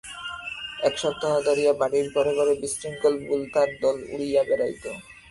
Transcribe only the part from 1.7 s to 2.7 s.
বাড়ির ঘরে ঘরে